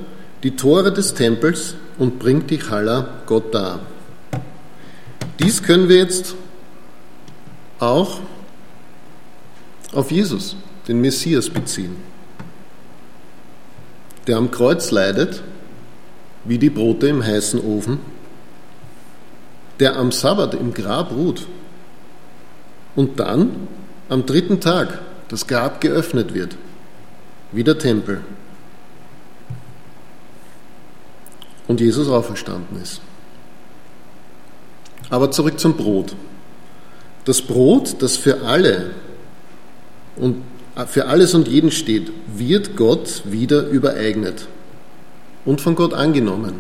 die 0.44 0.56
Tore 0.56 0.92
des 0.92 1.14
Tempels 1.14 1.76
und 1.98 2.20
bringt 2.20 2.50
die 2.50 2.58
Challah 2.58 3.08
Gott 3.26 3.54
dar. 3.54 3.80
Dies 5.40 5.62
können 5.62 5.88
wir 5.90 5.98
jetzt 5.98 6.36
auch 7.80 8.20
auf 9.94 10.12
Jesus, 10.12 10.56
den 10.88 11.02
Messias, 11.02 11.50
beziehen, 11.50 11.96
der 14.28 14.38
am 14.38 14.52
Kreuz 14.52 14.92
leidet, 14.92 15.44
wie 16.46 16.58
die 16.58 16.70
Brote 16.70 17.08
im 17.08 17.24
heißen 17.24 17.60
Ofen, 17.60 18.00
der 19.80 19.96
am 19.98 20.12
Sabbat 20.12 20.54
im 20.54 20.74
Grab 20.74 21.12
ruht 21.12 21.48
und 22.96 23.20
dann 23.20 23.68
am 24.10 24.26
dritten 24.26 24.60
Tag 24.60 25.00
das 25.28 25.48
Grab 25.48 25.82
geöffnet 25.82 26.34
wird, 26.34 26.56
wie 27.52 27.64
der 27.64 27.78
Tempel. 27.78 28.22
Und 31.72 31.80
Jesus 31.80 32.10
auferstanden 32.10 32.82
ist. 32.82 33.00
Aber 35.10 35.32
zurück 35.32 35.58
zum 35.58 35.78
Brot. 35.78 36.14
Das 37.24 37.42
Brot, 37.42 38.02
das 38.02 38.18
für 38.18 38.42
alle 38.42 38.92
und 40.18 40.44
für 40.88 41.06
alles 41.06 41.34
und 41.34 41.48
jeden 41.48 41.72
steht, 41.72 42.12
wird 42.36 42.76
Gott 42.76 43.24
wieder 43.24 43.68
übereignet 43.68 44.48
und 45.46 45.62
von 45.62 45.76
Gott 45.76 45.94
angenommen. 45.94 46.56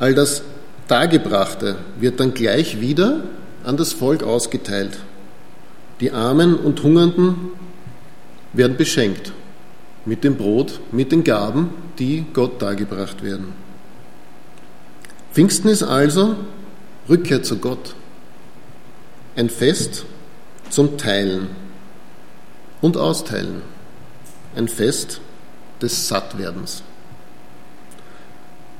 All 0.00 0.14
das 0.14 0.42
Dargebrachte 0.88 1.76
wird 2.00 2.18
dann 2.18 2.34
gleich 2.34 2.80
wieder 2.80 3.22
an 3.62 3.76
das 3.76 3.92
Volk 3.92 4.24
ausgeteilt. 4.24 4.98
Die 6.00 6.10
Armen 6.10 6.56
und 6.56 6.82
Hungernden 6.82 7.52
werden 8.52 8.76
beschenkt 8.76 9.32
mit 10.04 10.24
dem 10.24 10.36
Brot, 10.36 10.80
mit 10.92 11.12
den 11.12 11.24
Gaben, 11.24 11.70
die 11.98 12.26
Gott 12.32 12.60
dargebracht 12.60 13.22
werden. 13.22 13.52
Pfingsten 15.32 15.68
ist 15.68 15.82
also 15.82 16.36
Rückkehr 17.08 17.42
zu 17.42 17.58
Gott, 17.58 17.94
ein 19.36 19.50
Fest 19.50 20.04
zum 20.70 20.96
Teilen 20.96 21.48
und 22.80 22.96
Austeilen, 22.96 23.62
ein 24.54 24.68
Fest 24.68 25.20
des 25.80 26.08
Sattwerdens. 26.08 26.82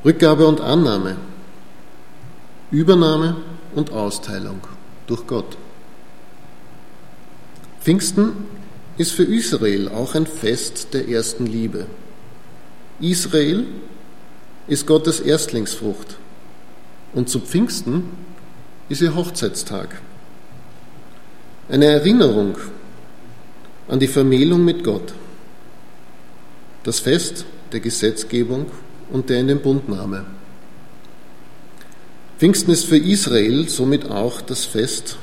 Rückgabe 0.05 0.47
und 0.47 0.61
Annahme, 0.61 1.17
Übernahme 2.71 3.37
und 3.75 3.91
Austeilung 3.93 4.61
durch 5.07 5.27
Gott. 5.27 5.57
Pfingsten 7.81 8.33
ist 8.97 9.13
für 9.13 9.25
Israel 9.25 9.89
auch 9.89 10.15
ein 10.15 10.27
Fest 10.27 10.95
der 10.95 11.09
ersten 11.09 11.47
Liebe. 11.47 11.87
Israel 13.01 13.67
ist 14.69 14.87
Gottes 14.87 15.21
Erstlingsfrucht 15.21 16.17
und 17.13 17.29
zu 17.29 17.41
Pfingsten 17.41 18.05
ist 18.89 19.01
ihr 19.01 19.15
Hochzeitstag. 19.15 20.01
Eine 21.69 21.87
Erinnerung 21.87 22.57
an 23.89 23.99
die 23.99 24.07
Vermählung 24.07 24.65
mit 24.65 24.85
Gott. 24.85 25.13
Das 26.85 27.01
Fest 27.01 27.45
der 27.73 27.81
Gesetzgebung 27.81 28.67
und 29.11 29.31
der 29.31 29.41
in 29.41 29.49
den 29.49 29.61
Bundnahme. 29.61 30.27
Pfingsten 32.39 32.73
ist 32.73 32.85
für 32.85 32.99
Israel 32.99 33.69
somit 33.69 34.11
auch 34.11 34.41
das 34.41 34.65
Fest, 34.65 35.17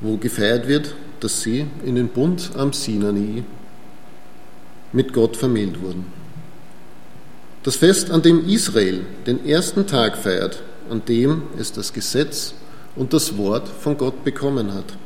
wo 0.00 0.16
gefeiert 0.16 0.66
wird, 0.66 0.94
dass 1.20 1.42
sie 1.42 1.66
in 1.84 1.94
den 1.94 2.08
Bund 2.08 2.50
am 2.56 2.72
Sinai 2.72 3.44
mit 4.92 5.12
Gott 5.12 5.36
vermählt 5.36 5.80
wurden. 5.82 6.06
Das 7.62 7.76
Fest, 7.76 8.10
an 8.10 8.22
dem 8.22 8.48
Israel 8.48 9.04
den 9.26 9.46
ersten 9.46 9.86
Tag 9.86 10.16
feiert, 10.16 10.62
an 10.88 11.04
dem 11.04 11.42
es 11.58 11.72
das 11.72 11.92
Gesetz 11.92 12.54
und 12.96 13.12
das 13.12 13.36
Wort 13.36 13.68
von 13.68 13.98
Gott 13.98 14.24
bekommen 14.24 14.72
hat. 14.72 14.96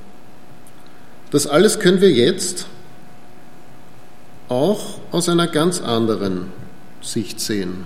Das 1.30 1.47
alles 1.47 1.80
können 1.80 2.00
wir 2.00 2.12
jetzt 2.12 2.66
auch 4.49 4.99
aus 5.11 5.28
einer 5.28 5.49
ganz 5.49 5.80
anderen 5.80 6.52
Sicht 7.00 7.40
sehen, 7.40 7.85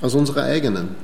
aus 0.00 0.14
unserer 0.14 0.44
eigenen. 0.44 0.94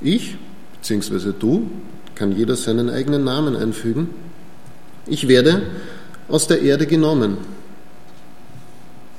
Ich, 0.00 0.36
beziehungsweise 0.74 1.32
du, 1.32 1.70
kann 2.16 2.32
jeder 2.32 2.56
seinen 2.56 2.90
eigenen 2.90 3.22
Namen 3.22 3.54
einfügen. 3.54 4.08
Ich 5.06 5.28
werde 5.28 5.62
aus 6.28 6.48
der 6.48 6.62
Erde 6.62 6.86
genommen, 6.86 7.38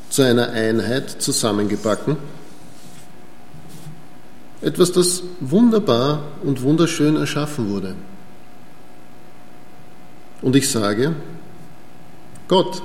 zu 0.09 0.23
einer 0.23 0.49
Einheit 0.49 1.09
zusammengebacken. 1.21 2.17
Etwas, 4.61 4.91
das 4.91 5.23
wunderbar 5.39 6.23
und 6.43 6.63
wunderschön 6.63 7.15
erschaffen 7.15 7.69
wurde. 7.69 7.95
Und 10.41 10.55
ich 10.55 10.69
sage, 10.69 11.15
Gott, 12.47 12.81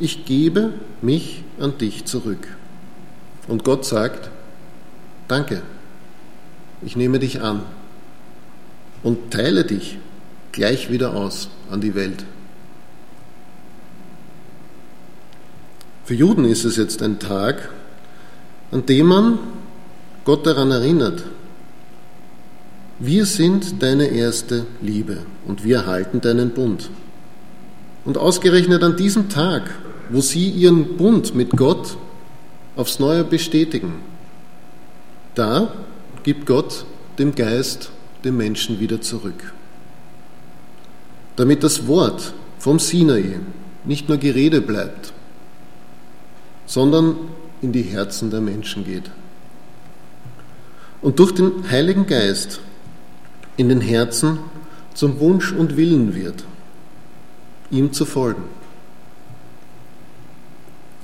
ich 0.00 0.24
gebe 0.24 0.72
mich 1.02 1.44
an 1.60 1.78
dich 1.78 2.04
zurück. 2.04 2.48
Und 3.46 3.64
Gott 3.64 3.84
sagt, 3.84 4.30
danke, 5.28 5.62
ich 6.82 6.96
nehme 6.96 7.18
dich 7.20 7.40
an 7.40 7.62
und 9.02 9.30
teile 9.30 9.64
dich 9.64 9.98
gleich 10.52 10.90
wieder 10.90 11.14
aus 11.14 11.48
an 11.70 11.80
die 11.80 11.94
Welt. 11.94 12.24
Für 16.04 16.14
Juden 16.14 16.44
ist 16.44 16.64
es 16.64 16.76
jetzt 16.76 17.02
ein 17.02 17.18
Tag, 17.18 17.68
an 18.72 18.84
dem 18.86 19.06
man 19.06 19.38
Gott 20.24 20.46
daran 20.46 20.70
erinnert, 20.70 21.22
wir 22.98 23.24
sind 23.24 23.82
deine 23.82 24.08
erste 24.08 24.66
Liebe 24.82 25.18
und 25.46 25.64
wir 25.64 25.86
halten 25.86 26.20
deinen 26.20 26.50
Bund. 26.50 26.90
Und 28.04 28.18
ausgerechnet 28.18 28.82
an 28.82 28.96
diesem 28.96 29.28
Tag, 29.28 29.70
wo 30.10 30.20
sie 30.20 30.50
ihren 30.50 30.96
Bund 30.96 31.34
mit 31.34 31.52
Gott 31.52 31.96
aufs 32.76 32.98
Neue 32.98 33.24
bestätigen, 33.24 33.94
da 35.34 35.72
gibt 36.24 36.44
Gott 36.44 36.84
dem 37.18 37.34
Geist 37.34 37.90
dem 38.24 38.36
Menschen 38.36 38.80
wieder 38.80 39.00
zurück. 39.00 39.52
Damit 41.36 41.62
das 41.62 41.86
Wort 41.86 42.34
vom 42.58 42.78
Sinai 42.78 43.40
nicht 43.84 44.08
nur 44.08 44.18
Gerede 44.18 44.60
bleibt, 44.60 45.12
sondern 46.66 47.16
in 47.62 47.72
die 47.72 47.82
Herzen 47.82 48.30
der 48.30 48.40
Menschen 48.40 48.84
geht. 48.84 49.10
Und 51.02 51.18
durch 51.18 51.32
den 51.32 51.68
Heiligen 51.70 52.06
Geist 52.06 52.60
in 53.56 53.68
den 53.68 53.80
Herzen 53.80 54.38
zum 54.94 55.18
Wunsch 55.20 55.52
und 55.52 55.76
Willen 55.76 56.14
wird, 56.14 56.44
ihm 57.70 57.92
zu 57.92 58.04
folgen. 58.04 58.44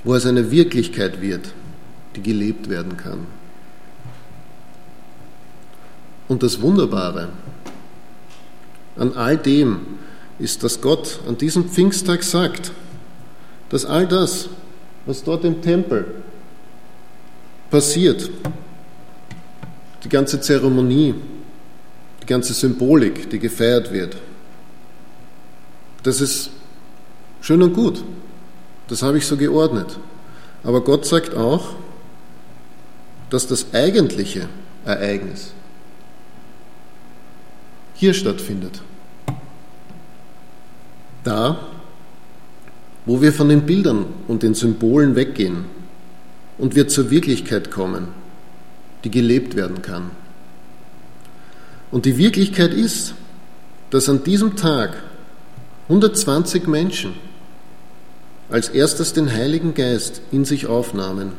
Wo 0.03 0.13
es 0.13 0.25
eine 0.25 0.51
Wirklichkeit 0.51 1.21
wird, 1.21 1.53
die 2.15 2.21
gelebt 2.21 2.69
werden 2.69 2.95
kann. 2.97 3.25
Und 6.27 6.43
das 6.43 6.61
Wunderbare 6.61 7.29
an 8.97 9.13
all 9.13 9.37
dem 9.37 9.79
ist, 10.39 10.63
dass 10.63 10.81
Gott 10.81 11.19
an 11.27 11.37
diesem 11.37 11.69
Pfingsttag 11.69 12.23
sagt, 12.23 12.71
dass 13.69 13.85
all 13.85 14.07
das, 14.07 14.49
was 15.05 15.23
dort 15.23 15.45
im 15.45 15.61
Tempel 15.61 16.05
passiert, 17.69 18.29
die 20.03 20.09
ganze 20.09 20.39
Zeremonie, 20.39 21.15
die 22.21 22.25
ganze 22.25 22.53
Symbolik, 22.53 23.29
die 23.29 23.39
gefeiert 23.39 23.91
wird, 23.91 24.17
das 26.03 26.21
ist 26.21 26.51
schön 27.41 27.61
und 27.61 27.73
gut. 27.73 28.03
Das 28.87 29.01
habe 29.01 29.17
ich 29.17 29.25
so 29.25 29.35
geordnet. 29.35 29.97
Aber 30.63 30.81
Gott 30.81 31.05
sagt 31.05 31.35
auch, 31.35 31.75
dass 33.29 33.47
das 33.47 33.73
eigentliche 33.73 34.47
Ereignis, 34.85 35.51
hier 37.97 38.13
stattfindet. 38.13 38.81
Da, 41.23 41.59
wo 43.05 43.21
wir 43.21 43.33
von 43.33 43.49
den 43.49 43.65
Bildern 43.65 44.05
und 44.27 44.43
den 44.43 44.53
Symbolen 44.53 45.15
weggehen 45.15 45.65
und 46.57 46.75
wir 46.75 46.87
zur 46.87 47.09
Wirklichkeit 47.09 47.71
kommen, 47.71 48.09
die 49.03 49.11
gelebt 49.11 49.55
werden 49.55 49.81
kann. 49.81 50.11
Und 51.91 52.05
die 52.05 52.17
Wirklichkeit 52.17 52.73
ist, 52.73 53.15
dass 53.89 54.09
an 54.09 54.23
diesem 54.23 54.55
Tag 54.55 54.95
120 55.83 56.67
Menschen 56.67 57.13
als 58.49 58.69
erstes 58.69 59.13
den 59.13 59.31
Heiligen 59.31 59.73
Geist 59.73 60.21
in 60.31 60.45
sich 60.45 60.67
aufnahmen 60.67 61.31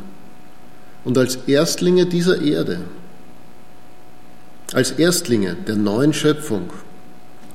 und 1.05 1.17
als 1.19 1.37
Erstlinge 1.47 2.07
dieser 2.07 2.43
Erde 2.43 2.81
als 4.73 4.93
Erstlinge 4.93 5.55
der 5.55 5.77
neuen 5.77 6.13
Schöpfung 6.13 6.71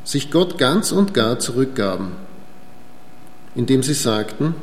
sich 0.04 0.32
Gott 0.32 0.58
ganz 0.58 0.92
und 0.92 1.14
gar 1.14 1.40
zurückgaben, 1.40 2.14
indem 3.56 3.84
sie 3.84 3.94
sagten, 3.94 4.56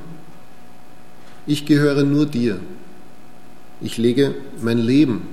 ich 1.46 1.64
gehöre 1.64 2.04
nur 2.04 2.26
dir, 2.26 2.60
ich 3.80 3.96
lege 3.96 4.34
mein 4.60 4.78
Leben 4.78 5.26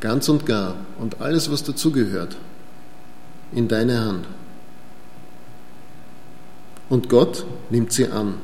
ganz 0.00 0.28
und 0.28 0.44
gar 0.44 0.76
und 0.98 1.20
alles, 1.20 1.50
was 1.50 1.62
dazugehört, 1.62 2.36
in 3.52 3.68
deine 3.68 4.04
Hand. 4.04 4.26
Und 6.90 7.08
Gott 7.08 7.46
nimmt 7.70 7.92
sie 7.92 8.08
an 8.08 8.34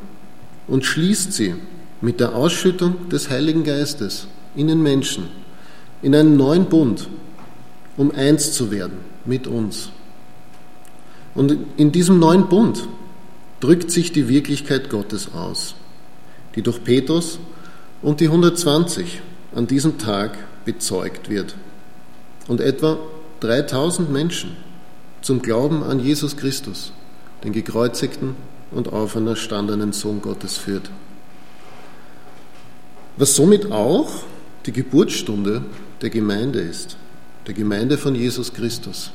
und 0.67 0.85
schließt 0.85 1.33
sie 1.33 1.55
mit 2.01 2.21
der 2.21 2.35
Ausschüttung 2.35 3.09
des 3.11 3.29
Heiligen 3.29 3.65
Geistes 3.65 4.27
in 4.57 4.69
den 4.69 4.83
Menschen, 4.83 5.29
in 6.01 6.15
einen 6.15 6.37
neuen 6.39 6.67
Bund, 6.67 7.09
um 7.97 8.11
eins 8.11 8.53
zu 8.53 8.71
werden 8.71 8.99
mit 9.25 9.47
uns. 9.47 9.91
Und 11.35 11.57
in 11.77 11.93
diesem 11.93 12.19
neuen 12.19 12.49
Bund 12.49 12.89
drückt 13.61 13.91
sich 13.91 14.13
die 14.13 14.29
Wirklichkeit 14.29 14.91
Gottes 14.91 15.33
aus, 15.35 15.75
die 16.55 16.63
durch 16.63 16.83
Petrus 16.83 17.39
und 18.03 18.21
die 18.21 18.27
120 18.27 19.21
an 19.55 19.67
diesem 19.67 19.99
Tag 19.99 20.39
bezeugt 20.65 21.29
wird. 21.29 21.55
Und 22.49 22.61
etwa 22.61 22.99
3000 23.41 24.11
Menschen 24.11 24.57
zum 25.23 25.43
Glauben 25.43 25.83
an 25.83 26.01
Jesus 26.01 26.37
Christus, 26.37 26.93
den 27.45 27.53
gekreuzigten 27.53 28.35
und 28.71 28.93
auferstandenen 28.93 29.93
Sohn 29.93 30.23
Gottes 30.23 30.57
führt. 30.57 30.91
Was 33.17 33.37
somit 33.37 33.71
auch 33.71 34.11
die 34.67 34.73
Geburtsstunde 34.73 35.63
der 36.01 36.11
Gemeinde 36.11 36.61
ist 36.61 36.97
der 37.47 37.55
Gemeinde 37.55 37.99
von 37.99 38.15
Jesus 38.15 38.53
Christus. 38.53 39.11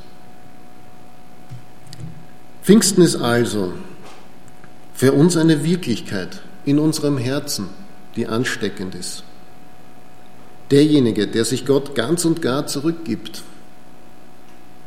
Pfingsten 2.64 3.04
ist 3.04 3.18
also 3.18 3.74
für 4.94 5.12
uns 5.12 5.38
eine 5.38 5.64
Wirklichkeit 5.64 6.42
in 6.66 6.80
unserem 6.80 7.18
Herzen, 7.18 7.70
die 8.16 8.28
ansteckend 8.28 8.96
ist. 8.96 9.24
Derjenige, 10.72 11.28
der 11.28 11.46
sich 11.46 11.66
Gott 11.66 11.94
ganz 11.94 12.26
und 12.26 12.42
gar 12.42 12.66
zurückgibt, 12.66 13.44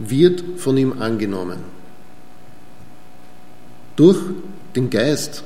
wird 0.01 0.43
von 0.57 0.77
ihm 0.77 1.01
angenommen. 1.01 1.59
Durch 3.95 4.19
den 4.75 4.91
Geist 4.91 5.45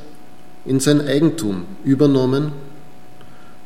in 0.65 0.81
sein 0.81 1.01
Eigentum 1.07 1.65
übernommen 1.85 2.53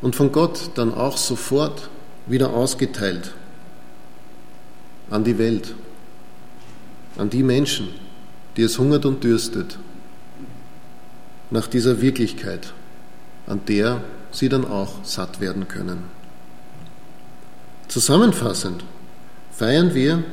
und 0.02 0.16
von 0.16 0.32
Gott 0.32 0.70
dann 0.74 0.92
auch 0.92 1.16
sofort 1.16 1.88
wieder 2.26 2.52
ausgeteilt 2.52 3.32
an 5.10 5.24
die 5.24 5.38
Welt, 5.38 5.74
an 7.18 7.30
die 7.30 7.42
Menschen, 7.42 7.88
die 8.56 8.62
es 8.62 8.78
hungert 8.78 9.04
und 9.04 9.22
dürstet 9.22 9.78
nach 11.50 11.66
dieser 11.66 12.00
Wirklichkeit, 12.00 12.72
an 13.46 13.60
der 13.68 14.02
sie 14.32 14.48
dann 14.48 14.64
auch 14.64 15.04
satt 15.04 15.40
werden 15.40 15.68
können. 15.68 16.04
Zusammenfassend 17.88 18.84
feiern 19.52 19.94
wir 19.94 20.24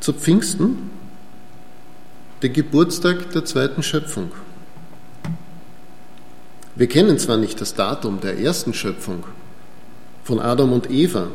zu 0.00 0.12
Pfingsten 0.12 0.90
den 2.42 2.52
Geburtstag 2.52 3.30
der 3.32 3.44
zweiten 3.44 3.82
Schöpfung. 3.82 4.30
Wir 6.74 6.88
kennen 6.88 7.18
zwar 7.18 7.38
nicht 7.38 7.60
das 7.60 7.74
Datum 7.74 8.20
der 8.20 8.38
ersten 8.38 8.74
Schöpfung 8.74 9.24
von 10.24 10.40
Adam 10.40 10.72
und 10.72 10.90
Eva, 10.90 11.28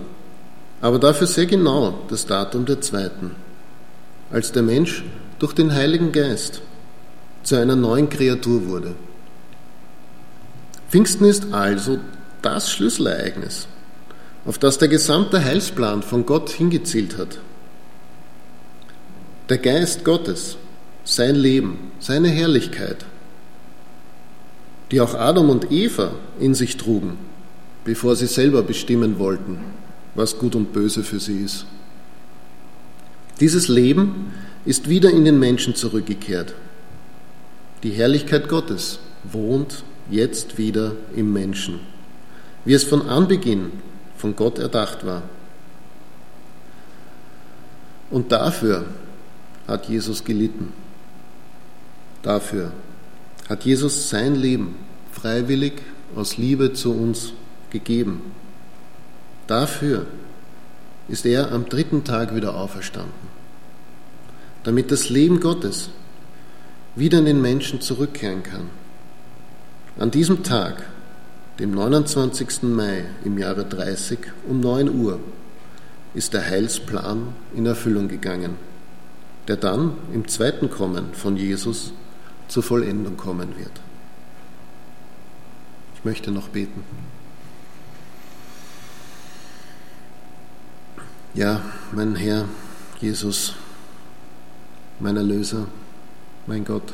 aber 0.82 0.98
dafür 0.98 1.28
sehr 1.28 1.46
genau 1.46 2.00
das 2.10 2.26
Datum 2.26 2.66
der 2.66 2.82
zweiten, 2.82 3.32
als 4.32 4.52
der 4.52 4.64
Mensch 4.64 5.04
durch 5.40 5.54
den 5.54 5.74
Heiligen 5.74 6.12
Geist 6.12 6.62
zu 7.44 7.56
einer 7.56 7.76
neuen 7.76 8.10
Kreatur 8.10 8.68
wurde. 8.68 8.96
Pfingsten 10.90 11.26
ist 11.26 11.54
also 11.54 12.00
das 12.42 12.72
Schlüsselereignis, 12.72 13.68
auf 14.46 14.58
das 14.58 14.78
der 14.78 14.88
gesamte 14.88 15.44
Heilsplan 15.44 16.02
von 16.02 16.26
Gott 16.26 16.50
hingezielt 16.50 17.18
hat. 17.18 17.38
Der 19.50 19.60
Geist 19.60 20.04
Gottes, 20.04 20.58
sein 21.04 21.36
Leben, 21.36 21.92
seine 22.00 22.30
Herrlichkeit, 22.30 23.06
die 24.92 25.00
auch 25.00 25.14
Adam 25.14 25.50
und 25.50 25.72
Eva 25.72 26.12
in 26.40 26.56
sich 26.56 26.78
trugen, 26.78 27.18
bevor 27.86 28.16
sie 28.16 28.28
selber 28.28 28.64
bestimmen 28.64 29.20
wollten, 29.20 29.60
was 30.16 30.38
gut 30.38 30.56
und 30.56 30.74
böse 30.74 31.04
für 31.04 31.20
sie 31.20 31.40
ist. 31.40 31.66
Dieses 33.40 33.68
Leben 33.68 34.34
ist 34.66 34.90
wieder 34.90 35.10
in 35.10 35.26
den 35.26 35.40
Menschen 35.40 35.76
zurückgekehrt. 35.76 36.54
Die 37.84 37.92
Herrlichkeit 37.92 38.48
Gottes 38.48 39.00
wohnt 39.24 39.84
jetzt 40.10 40.58
wieder 40.58 40.94
im 41.16 41.34
Menschen, 41.34 41.80
wie 42.66 42.74
es 42.74 42.84
von 42.84 43.08
Anbeginn 43.08 43.72
von 44.18 44.36
Gott 44.36 44.60
erdacht 44.60 45.06
war. 45.06 45.24
Und 48.12 48.32
dafür 48.32 48.86
hat 49.68 49.88
Jesus 49.88 50.24
gelitten. 50.24 50.74
Dafür 52.22 52.72
hat 53.50 53.64
Jesus 53.64 54.10
sein 54.10 54.36
Leben 54.36 54.76
freiwillig 55.12 55.74
aus 56.16 56.38
Liebe 56.38 56.74
zu 56.74 56.94
uns 56.94 57.34
gegeben. 57.72 58.22
Dafür 59.52 60.06
ist 61.10 61.26
er 61.26 61.52
am 61.52 61.68
dritten 61.68 62.06
Tag 62.06 62.34
wieder 62.34 62.56
auferstanden, 62.56 63.12
damit 64.64 64.92
das 64.92 65.10
Leben 65.10 65.42
Gottes 65.42 65.90
wieder 66.96 67.20
in 67.20 67.26
den 67.26 67.42
Menschen 67.42 67.82
zurückkehren 67.82 68.44
kann. 68.44 68.70
An 70.00 70.10
diesem 70.10 70.44
Tag, 70.44 70.86
dem 71.60 71.72
29. 71.72 72.64
Mai 72.64 73.04
im 73.26 73.38
Jahre 73.38 73.66
30 73.66 74.20
um 74.48 74.62
9 74.62 74.88
Uhr, 74.88 75.20
ist 76.14 76.34
der 76.34 76.50
Heilsplan 76.50 77.34
in 77.54 77.66
Erfüllung 77.66 78.08
gegangen, 78.08 78.56
der 79.50 79.58
dann 79.58 79.96
im 80.14 80.30
zweiten 80.30 80.70
Kommen 80.70 81.14
von 81.14 81.36
Jesus 81.36 81.92
zur 82.48 82.64
Vollendung 82.64 83.18
kommen 83.18 83.50
wird. 83.58 83.82
Ich 85.96 86.06
möchte 86.06 86.32
noch 86.32 86.48
beten. 86.48 86.86
Ja, 91.34 91.62
mein 91.94 92.16
Herr 92.16 92.44
Jesus, 93.00 93.54
mein 95.00 95.16
Erlöser, 95.16 95.66
mein 96.46 96.66
Gott, 96.66 96.92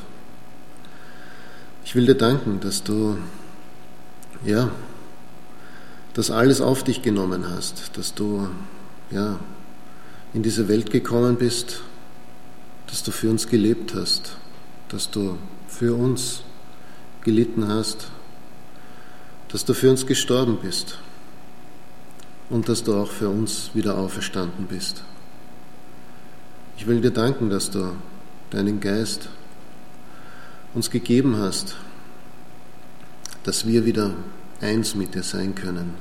ich 1.84 1.95
will 1.95 2.06
dir 2.06 2.13
danken, 2.13 2.60
dass 2.60 2.84
du, 2.84 3.17
ja, 4.45 4.69
das 6.13 6.30
alles 6.30 6.62
auf 6.62 6.84
dich 6.84 7.02
genommen 7.02 7.50
hast, 7.50 7.97
dass 7.97 8.13
du, 8.13 8.47
ja, 9.10 9.39
in 10.36 10.43
diese 10.43 10.67
Welt 10.67 10.91
gekommen 10.91 11.38
bist, 11.38 11.82
dass 12.86 13.02
du 13.02 13.10
für 13.10 13.32
uns 13.32 13.47
gelebt 13.47 13.95
hast, 13.95 14.38
dass 14.89 15.10
du 15.10 15.39
für 15.67 15.95
uns 15.95 16.43
gelitten 17.21 17.67
hast, 17.67 18.10
dass 19.47 19.65
du 19.65 19.73
für 19.73 19.89
uns 19.89 20.06
gestorben 20.06 20.60
bist 20.62 21.00
und 22.49 22.69
dass 22.69 22.83
du 22.83 22.95
auch 22.95 23.12
für 23.12 23.29
uns 23.29 23.71
wieder 23.73 23.97
auferstanden 23.97 24.67
bist. 24.67 25.03
Ich 26.77 26.88
will 26.88 27.01
dir 27.01 27.12
danken, 27.12 27.49
dass 27.49 27.69
du 27.71 27.93
deinen 28.51 28.79
Geist 28.79 29.29
uns 30.73 30.89
gegeben 30.89 31.38
hast, 31.38 31.75
dass 33.43 33.65
wir 33.65 33.86
wieder 33.86 34.13
eins 34.62 34.95
mit 34.95 35.15
dir 35.15 35.23
sein 35.23 35.55
können, 35.55 35.95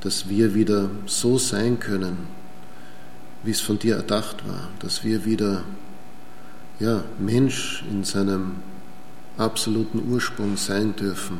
dass 0.00 0.28
wir 0.28 0.54
wieder 0.54 0.90
so 1.06 1.38
sein 1.38 1.80
können, 1.80 2.28
wie 3.42 3.50
es 3.50 3.60
von 3.60 3.78
dir 3.78 3.96
erdacht 3.96 4.46
war, 4.46 4.68
dass 4.78 5.04
wir 5.04 5.24
wieder 5.24 5.64
ja, 6.78 7.04
Mensch 7.18 7.84
in 7.90 8.04
seinem 8.04 8.56
absoluten 9.36 10.10
Ursprung 10.10 10.56
sein 10.56 10.94
dürfen, 10.96 11.38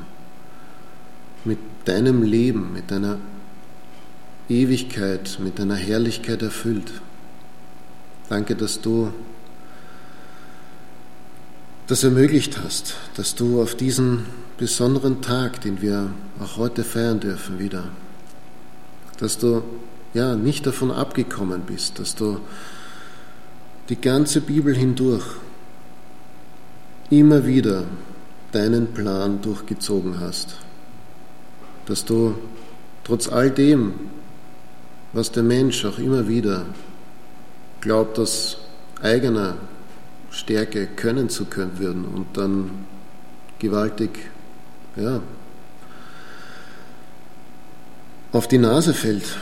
mit 1.44 1.59
deinem 1.85 2.22
Leben, 2.22 2.72
mit 2.72 2.90
deiner 2.90 3.18
Ewigkeit, 4.50 5.38
mit 5.40 5.58
deiner 5.60 5.76
Herrlichkeit 5.76 6.42
erfüllt. 6.42 6.90
Danke, 8.28 8.56
dass 8.56 8.80
du 8.80 9.12
das 11.86 12.02
ermöglicht 12.04 12.58
hast, 12.62 12.96
dass 13.16 13.34
du 13.34 13.62
auf 13.62 13.76
diesen 13.76 14.26
besonderen 14.58 15.22
Tag, 15.22 15.60
den 15.60 15.80
wir 15.80 16.10
auch 16.40 16.56
heute 16.56 16.84
feiern 16.84 17.20
dürfen, 17.20 17.58
wieder, 17.58 17.84
dass 19.18 19.38
du 19.38 19.62
ja 20.14 20.34
nicht 20.34 20.66
davon 20.66 20.90
abgekommen 20.90 21.62
bist, 21.62 21.98
dass 21.98 22.16
du 22.16 22.40
die 23.88 24.00
ganze 24.00 24.40
Bibel 24.40 24.74
hindurch 24.74 25.24
immer 27.08 27.46
wieder 27.46 27.84
deinen 28.52 28.88
Plan 28.88 29.42
durchgezogen 29.42 30.20
hast, 30.20 30.56
dass 31.86 32.04
du 32.04 32.34
trotz 33.04 33.28
all 33.28 33.50
dem, 33.50 33.94
was 35.12 35.33
der 35.33 35.42
Mensch 35.42 35.85
auch 35.85 35.99
immer 35.99 36.29
wieder 36.29 36.66
glaubt, 37.81 38.18
aus 38.18 38.59
eigener 39.03 39.57
Stärke 40.31 40.87
können 40.87 41.29
zu 41.29 41.46
können 41.46 41.79
würden 41.79 42.05
und 42.05 42.37
dann 42.37 42.70
gewaltig, 43.59 44.11
ja, 44.96 45.20
auf 48.33 48.46
die 48.46 48.59
Nase 48.59 48.94
fällt. 48.94 49.37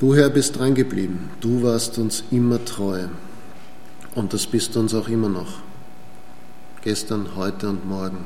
Du 0.00 0.14
Herr 0.14 0.30
bist 0.30 0.58
dran 0.58 0.74
geblieben. 0.74 1.30
Du 1.40 1.62
warst 1.62 1.98
uns 1.98 2.24
immer 2.30 2.64
treu. 2.64 3.04
Und 4.14 4.32
das 4.32 4.46
bist 4.46 4.74
du 4.74 4.80
uns 4.80 4.94
auch 4.94 5.08
immer 5.08 5.28
noch. 5.28 5.58
Gestern, 6.82 7.36
heute 7.36 7.68
und 7.68 7.86
morgen. 7.86 8.24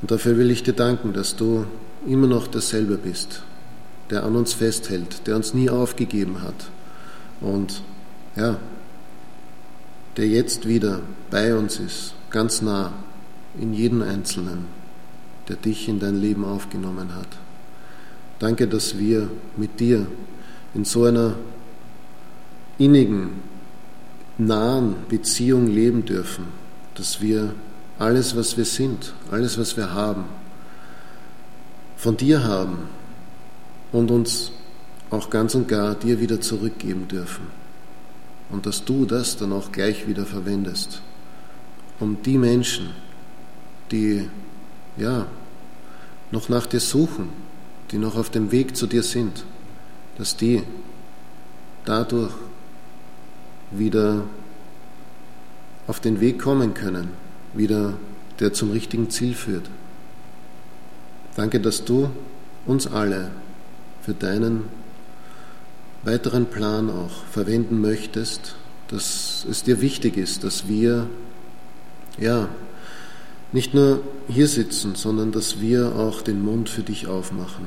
Und 0.00 0.10
dafür 0.10 0.36
will 0.36 0.50
ich 0.50 0.62
dir 0.62 0.74
danken, 0.74 1.12
dass 1.12 1.36
du 1.36 1.66
immer 2.06 2.26
noch 2.26 2.46
derselbe 2.46 2.96
bist, 2.96 3.42
der 4.10 4.24
an 4.24 4.36
uns 4.36 4.52
festhält, 4.52 5.26
der 5.26 5.36
uns 5.36 5.54
nie 5.54 5.70
aufgegeben 5.70 6.42
hat. 6.42 6.70
Und 7.40 7.82
ja, 8.36 8.58
der 10.16 10.26
jetzt 10.26 10.66
wieder 10.66 11.00
bei 11.30 11.54
uns 11.54 11.78
ist, 11.78 12.14
ganz 12.30 12.62
nah, 12.62 12.92
in 13.58 13.74
jeden 13.74 14.02
Einzelnen, 14.02 14.66
der 15.48 15.56
dich 15.56 15.88
in 15.88 16.00
dein 16.00 16.20
Leben 16.20 16.44
aufgenommen 16.44 17.14
hat. 17.14 17.28
Danke, 18.38 18.66
dass 18.68 18.98
wir 18.98 19.28
mit 19.56 19.80
dir 19.80 20.06
in 20.74 20.84
so 20.84 21.04
einer 21.04 21.34
innigen, 22.78 23.30
nahen 24.38 24.94
Beziehung 25.08 25.66
leben 25.66 26.04
dürfen, 26.04 26.44
dass 26.94 27.20
wir 27.20 27.54
alles, 27.98 28.36
was 28.36 28.56
wir 28.56 28.64
sind, 28.64 29.12
alles, 29.32 29.58
was 29.58 29.76
wir 29.76 29.92
haben, 29.92 30.24
von 31.96 32.16
dir 32.16 32.44
haben 32.44 32.78
und 33.92 34.10
uns 34.10 34.52
auch 35.10 35.30
ganz 35.30 35.54
und 35.54 35.68
gar 35.68 35.94
dir 35.94 36.20
wieder 36.20 36.40
zurückgeben 36.40 37.08
dürfen 37.08 37.46
und 38.50 38.66
dass 38.66 38.84
du 38.84 39.04
das 39.04 39.36
dann 39.36 39.52
auch 39.52 39.72
gleich 39.72 40.06
wieder 40.06 40.24
verwendest, 40.24 41.02
um 42.00 42.22
die 42.22 42.38
Menschen, 42.38 42.90
die 43.90 44.28
ja 44.96 45.26
noch 46.30 46.48
nach 46.48 46.66
dir 46.66 46.80
suchen, 46.80 47.28
die 47.90 47.98
noch 47.98 48.16
auf 48.16 48.30
dem 48.30 48.50
Weg 48.52 48.76
zu 48.76 48.86
dir 48.86 49.02
sind, 49.02 49.44
dass 50.16 50.36
die 50.36 50.62
dadurch 51.84 52.32
wieder 53.70 54.24
auf 55.86 56.00
den 56.00 56.20
Weg 56.20 56.38
kommen 56.38 56.74
können, 56.74 57.08
wieder 57.54 57.94
der 58.40 58.52
zum 58.52 58.70
richtigen 58.70 59.10
Ziel 59.10 59.34
führt. 59.34 59.68
Danke, 61.36 61.60
dass 61.60 61.84
du 61.84 62.10
uns 62.66 62.86
alle 62.86 63.30
für 64.02 64.14
deinen 64.14 64.64
weiteren 66.04 66.46
Plan 66.46 66.90
auch 66.90 67.24
verwenden 67.30 67.80
möchtest, 67.80 68.54
dass 68.88 69.46
es 69.50 69.62
dir 69.62 69.80
wichtig 69.80 70.16
ist, 70.16 70.44
dass 70.44 70.68
wir 70.68 71.08
Ja, 72.18 72.48
nicht 73.52 73.74
nur 73.74 74.00
hier 74.28 74.48
sitzen, 74.48 74.94
sondern 74.96 75.30
dass 75.32 75.60
wir 75.60 75.94
auch 75.94 76.20
den 76.20 76.44
Mund 76.44 76.68
für 76.68 76.82
dich 76.82 77.06
aufmachen, 77.06 77.66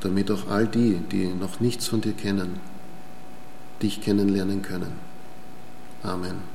damit 0.00 0.30
auch 0.30 0.48
all 0.48 0.66
die, 0.66 1.00
die 1.12 1.26
noch 1.28 1.60
nichts 1.60 1.86
von 1.86 2.00
dir 2.00 2.12
kennen, 2.12 2.60
dich 3.80 4.00
kennenlernen 4.00 4.62
können. 4.62 4.92
Amen. 6.02 6.51